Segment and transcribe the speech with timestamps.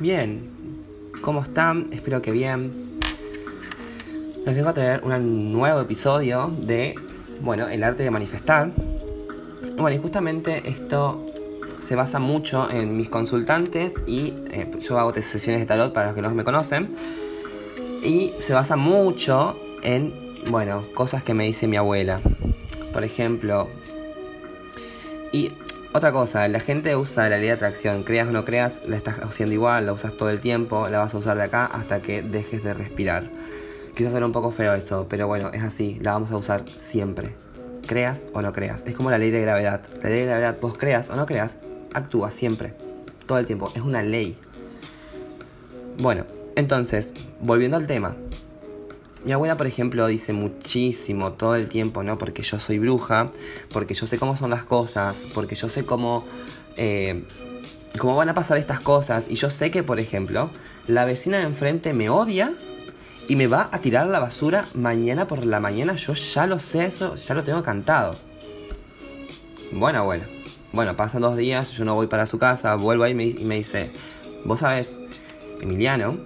[0.00, 0.48] Bien,
[1.22, 1.88] ¿cómo están?
[1.90, 3.00] Espero que bien.
[4.46, 6.94] Les vengo a traer un nuevo episodio de,
[7.40, 8.70] bueno, el arte de manifestar.
[9.76, 11.26] Bueno, y justamente esto
[11.80, 16.14] se basa mucho en mis consultantes y eh, yo hago sesiones de tarot para los
[16.14, 16.94] que no me conocen.
[18.04, 20.14] Y se basa mucho en,
[20.48, 22.20] bueno, cosas que me dice mi abuela.
[22.92, 23.66] Por ejemplo,
[25.32, 25.50] y
[25.98, 29.18] otra cosa, la gente usa la ley de atracción, creas o no creas, la estás
[29.18, 32.22] haciendo igual, la usas todo el tiempo, la vas a usar de acá hasta que
[32.22, 33.28] dejes de respirar.
[33.96, 37.34] Quizás suena un poco feo eso, pero bueno, es así, la vamos a usar siempre.
[37.84, 38.84] Creas o no creas.
[38.86, 39.80] Es como la ley de gravedad.
[40.00, 41.56] La ley de gravedad, vos creas o no creas,
[41.92, 42.74] actúa siempre.
[43.26, 43.72] Todo el tiempo.
[43.74, 44.36] Es una ley.
[45.98, 48.14] Bueno, entonces, volviendo al tema.
[49.28, 52.16] Mi abuela, por ejemplo, dice muchísimo todo el tiempo, ¿no?
[52.16, 53.30] Porque yo soy bruja,
[53.70, 56.24] porque yo sé cómo son las cosas, porque yo sé cómo,
[56.78, 57.24] eh,
[57.98, 59.26] cómo van a pasar estas cosas.
[59.28, 60.48] Y yo sé que, por ejemplo,
[60.86, 62.54] la vecina de enfrente me odia
[63.28, 65.94] y me va a tirar la basura mañana por la mañana.
[65.96, 68.16] Yo ya lo sé, eso ya lo tengo cantado.
[69.72, 70.24] Bueno, abuela.
[70.72, 73.44] Bueno, pasan dos días, yo no voy para su casa, vuelvo ahí y me, y
[73.44, 73.90] me dice,
[74.46, 74.96] vos sabés,
[75.60, 76.16] Emiliano,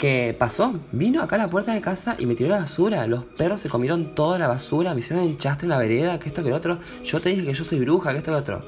[0.00, 0.72] ¿Qué pasó?
[0.92, 3.06] Vino acá a la puerta de casa y me tiró la basura.
[3.06, 6.42] Los perros se comieron toda la basura, me hicieron enchastre en la vereda, que esto
[6.42, 6.78] que otro.
[7.04, 8.60] Yo te dije que yo soy bruja, que esto que otro.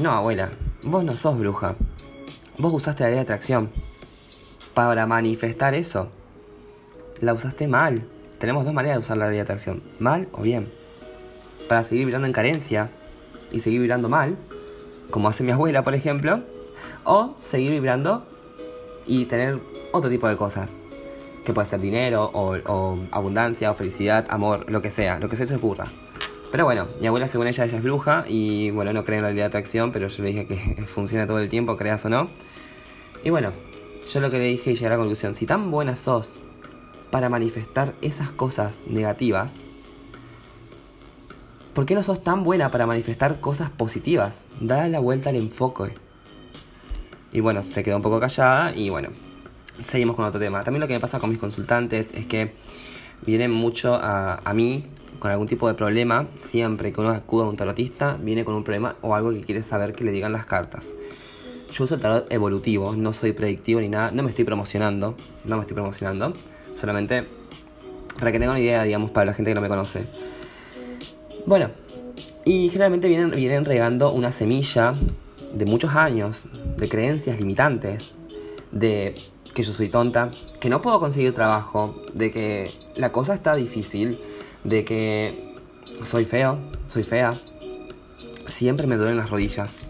[0.00, 0.50] No, abuela,
[0.84, 1.74] vos no sos bruja.
[2.58, 3.70] Vos usaste la ley de atracción
[4.72, 6.10] para manifestar eso.
[7.18, 8.06] La usaste mal.
[8.38, 10.72] Tenemos dos maneras de usar la ley de atracción, mal o bien.
[11.68, 12.90] Para seguir vibrando en carencia
[13.50, 14.36] y seguir vibrando mal,
[15.10, 16.44] como hace mi abuela, por ejemplo,
[17.02, 18.24] o seguir vibrando
[19.08, 19.60] y tener
[19.96, 20.70] otro tipo de cosas.
[21.44, 25.54] Que puede ser dinero, o, abundancia, o felicidad, amor, lo que sea, lo que se
[25.54, 25.86] ocurra.
[26.50, 29.30] Pero bueno, mi abuela según ella, ella es bruja y bueno, no cree en la
[29.30, 32.30] ley de atracción, pero yo le dije que funciona todo el tiempo, creas o no.
[33.24, 33.52] Y bueno,
[34.12, 36.40] yo lo que le dije y llegué a la conclusión, si tan buena sos
[37.10, 39.56] para manifestar esas cosas negativas,
[41.74, 44.44] ¿por qué no sos tan buena para manifestar cosas positivas?
[44.60, 45.92] Da la vuelta al enfoque.
[47.32, 49.10] Y bueno, se quedó un poco callada y bueno,
[49.82, 50.64] seguimos con otro tema.
[50.64, 52.52] También lo que me pasa con mis consultantes es que
[53.24, 54.86] vienen mucho a, a mí
[55.18, 56.26] con algún tipo de problema.
[56.38, 59.62] Siempre que uno acude a un tarotista, viene con un problema o algo que quiere
[59.62, 60.88] saber que le digan las cartas.
[61.72, 65.56] Yo uso el tarot evolutivo, no soy predictivo ni nada, no me estoy promocionando, no
[65.56, 66.32] me estoy promocionando,
[66.74, 67.24] solamente
[68.18, 70.06] para que tengan una idea, digamos, para la gente que no me conoce.
[71.44, 71.70] Bueno,
[72.44, 74.94] y generalmente vienen, vienen regando una semilla
[75.52, 78.14] de muchos años, de creencias limitantes,
[78.72, 79.14] de
[79.54, 84.18] que yo soy tonta, que no puedo conseguir trabajo, de que la cosa está difícil,
[84.64, 85.54] de que
[86.02, 87.34] soy feo, soy fea.
[88.48, 89.84] Siempre me duelen las rodillas.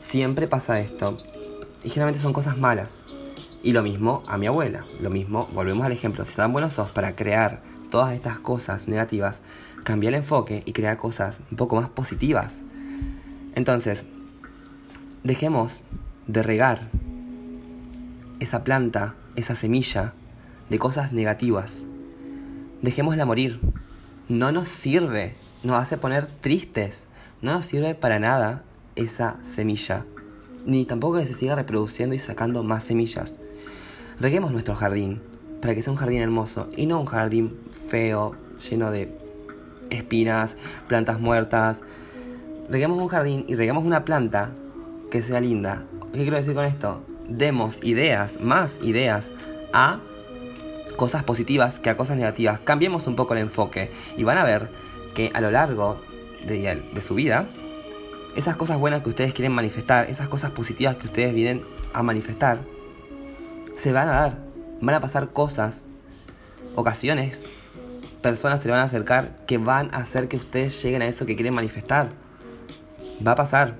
[0.00, 1.18] Siempre pasa esto.
[1.82, 3.02] Y generalmente son cosas malas.
[3.62, 4.84] Y lo mismo a mi abuela.
[5.00, 6.24] Lo mismo, volvemos al ejemplo.
[6.24, 9.40] Si tan buenos sos para crear todas estas cosas negativas,
[9.84, 12.62] cambia el enfoque y crea cosas un poco más positivas.
[13.54, 14.04] Entonces,
[15.24, 15.82] dejemos
[16.26, 16.88] de regar
[18.42, 20.14] esa planta, esa semilla
[20.68, 21.84] de cosas negativas.
[22.82, 23.60] Dejémosla morir.
[24.28, 27.04] No nos sirve, nos hace poner tristes.
[27.40, 28.64] No nos sirve para nada
[28.96, 30.04] esa semilla.
[30.66, 33.38] Ni tampoco que se siga reproduciendo y sacando más semillas.
[34.18, 35.20] Reguemos nuestro jardín
[35.60, 37.56] para que sea un jardín hermoso y no un jardín
[37.88, 38.34] feo,
[38.68, 39.16] lleno de
[39.90, 40.56] espinas,
[40.88, 41.80] plantas muertas.
[42.68, 44.50] Reguemos un jardín y reguemos una planta
[45.10, 45.84] que sea linda.
[46.12, 47.11] ¿Qué quiero decir con esto?
[47.38, 49.30] Demos ideas, más ideas
[49.72, 50.00] a
[50.96, 52.60] cosas positivas que a cosas negativas.
[52.60, 54.68] Cambiemos un poco el enfoque y van a ver
[55.14, 56.00] que a lo largo
[56.46, 57.46] de, su vida,
[58.36, 62.60] esas cosas buenas que ustedes quieren manifestar, esas cosas positivas que ustedes vienen a manifestar,
[63.76, 64.38] se van a dar.
[64.80, 65.82] Van a pasar cosas,
[66.74, 67.46] ocasiones,
[68.20, 71.26] personas se le van a acercar que van a hacer que ustedes lleguen a eso
[71.26, 72.10] que quieren manifestar.
[73.24, 73.74] Va a pasar.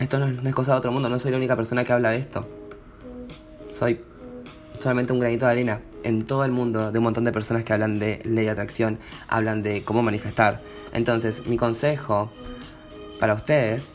[0.00, 2.16] Esto no es, cosa de otro mundo, no soy la única persona que habla de
[2.16, 2.48] esto.
[3.74, 4.00] Soy
[4.78, 7.74] solamente un granito de arena en todo el mundo de un montón de personas que
[7.74, 8.98] hablan de ley de atracción,
[9.28, 10.58] hablan de cómo manifestar.
[10.94, 12.30] Entonces, mi consejo
[13.20, 13.92] para ustedes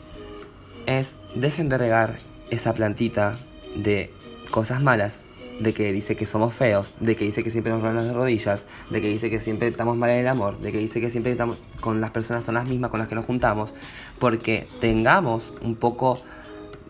[0.86, 2.14] es dejen de regar
[2.50, 3.34] esa plantita
[3.74, 4.14] de
[4.52, 5.24] cosas malas
[5.60, 8.66] de que dice que somos feos, de que dice que siempre nos roban las rodillas,
[8.90, 11.32] de que dice que siempre estamos mal en el amor, de que dice que siempre
[11.32, 13.74] estamos con las personas son las mismas con las que nos juntamos,
[14.18, 16.20] porque tengamos un poco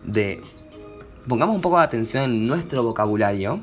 [0.03, 0.41] de
[1.27, 3.59] pongamos un poco de atención en nuestro vocabulario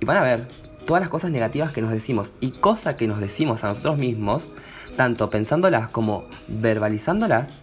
[0.00, 0.48] y van a ver
[0.86, 4.48] todas las cosas negativas que nos decimos y cosas que nos decimos a nosotros mismos,
[4.96, 7.58] tanto pensándolas como verbalizándolas,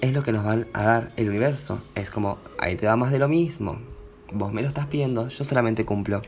[0.00, 1.80] es lo que nos van a dar el universo.
[1.94, 3.78] Es como, ahí te va más de lo mismo.
[4.32, 6.22] Vos me lo estás pidiendo, yo solamente cumplo.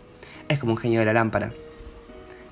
[0.49, 1.53] Es como un genio de la lámpara.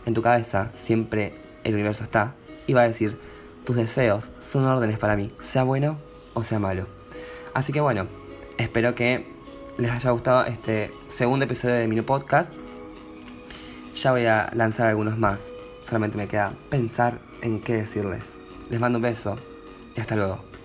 [0.04, 1.34] En tu cabeza siempre
[1.64, 2.34] el universo está
[2.66, 3.19] y va a decir,
[3.64, 5.98] tus deseos son órdenes para mí, sea bueno
[6.34, 6.87] o sea malo.
[7.54, 8.06] Así que bueno,
[8.58, 9.26] espero que
[9.78, 12.52] les haya gustado este segundo episodio de mi podcast.
[13.94, 15.52] Ya voy a lanzar algunos más.
[15.84, 18.37] Solamente me queda pensar en qué decirles.
[18.69, 19.38] Les mando un beso
[19.94, 20.56] y hasta luego.